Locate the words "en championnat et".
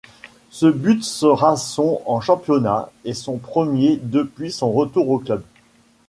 2.07-3.13